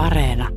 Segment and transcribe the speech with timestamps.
[0.00, 0.48] Areena.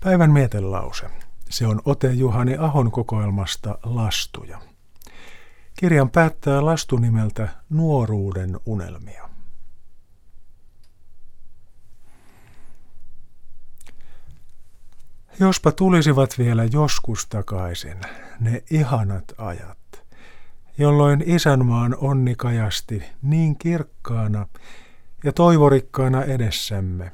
[0.00, 1.06] Päivän mietelause.
[1.50, 4.58] Se on ote Juhani Ahon kokoelmasta Lastuja.
[5.78, 9.28] Kirjan päättää lastu nimeltä Nuoruuden unelmia.
[15.40, 18.00] Jospa tulisivat vielä joskus takaisin
[18.40, 19.78] ne ihanat ajat,
[20.78, 24.46] jolloin isänmaan onni kajasti niin kirkkaana
[25.24, 27.12] ja toivorikkaana edessämme,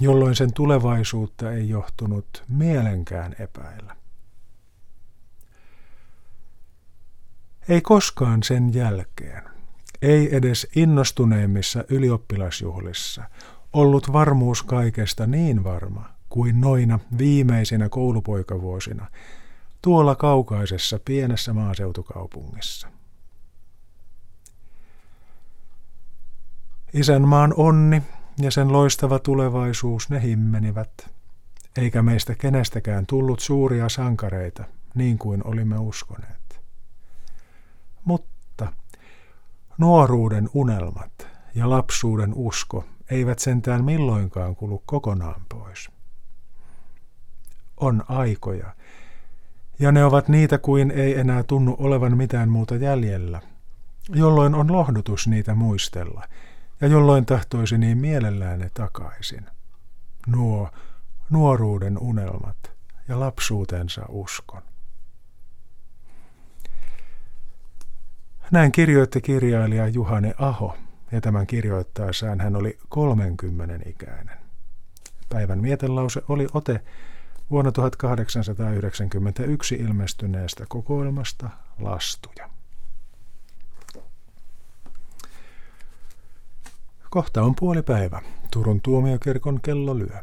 [0.00, 3.96] jolloin sen tulevaisuutta ei johtunut mielenkään epäillä.
[7.68, 9.42] Ei koskaan sen jälkeen,
[10.02, 13.24] ei edes innostuneimmissa ylioppilasjuhlissa,
[13.72, 19.06] ollut varmuus kaikesta niin varma kuin noina viimeisinä koulupoikavuosina
[19.82, 22.88] tuolla kaukaisessa pienessä maaseutukaupungissa.
[26.92, 28.02] Isänmaan onni
[28.38, 31.10] ja sen loistava tulevaisuus ne himmenivät,
[31.76, 34.64] eikä meistä kenestäkään tullut suuria sankareita,
[34.94, 36.60] niin kuin olimme uskoneet.
[38.04, 38.72] Mutta
[39.78, 45.90] nuoruuden unelmat ja lapsuuden usko eivät sentään milloinkaan kulu kokonaan pois.
[47.76, 48.74] On aikoja,
[49.80, 53.40] ja ne ovat niitä kuin ei enää tunnu olevan mitään muuta jäljellä,
[54.08, 56.28] jolloin on lohdutus niitä muistella,
[56.80, 59.46] ja jolloin tahtoisi niin mielellään ne takaisin.
[60.26, 60.70] Nuo
[61.30, 62.72] nuoruuden unelmat
[63.08, 64.62] ja lapsuutensa uskon.
[68.50, 70.76] Näin kirjoitti kirjailija Juhane Aho,
[71.12, 74.38] ja tämän kirjoittaessaan hän oli 30 ikäinen.
[75.28, 76.80] Päivän mietelause oli ote
[77.50, 82.50] vuonna 1891 ilmestyneestä kokoelmasta Lastuja.
[87.10, 88.22] Kohta on puoli päivä.
[88.50, 90.22] Turun tuomiokirkon kello lyö.